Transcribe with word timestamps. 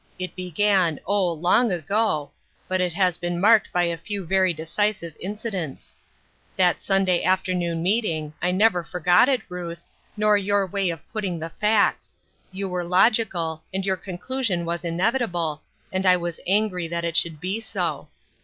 It 0.17 0.35
began, 0.35 0.99
oh! 1.05 1.31
long 1.31 1.71
ago, 1.71 2.31
but 2.67 2.81
it 2.81 2.91
has 2.95 3.19
been 3.19 3.39
marked 3.39 3.71
by 3.71 3.83
a 3.83 3.97
few 3.99 4.25
very 4.25 4.51
decisive 4.51 5.13
incidents. 5.19 5.95
That 6.55 6.81
Sunday 6.81 7.23
afternoon 7.23 7.83
meeting— 7.83 8.33
I 8.41 8.49
never 8.49 8.83
forgot 8.83 9.29
it, 9.29 9.41
Ruth, 9.47 9.85
nor 10.17 10.39
your 10.39 10.65
way 10.65 10.89
of 10.89 11.07
putting 11.13 11.37
the 11.37 11.51
facts; 11.51 12.17
you 12.51 12.67
were 12.67 12.83
logical, 12.83 13.61
and 13.71 13.85
your 13.85 13.95
conclusion 13.95 14.65
was 14.65 14.83
inevitable, 14.83 15.61
and 15.91 16.03
I 16.07 16.17
was 16.17 16.39
angry 16.47 16.87
that 16.87 17.05
it 17.05 17.15
should 17.15 17.39
be 17.39 17.59
so. 17.61 18.07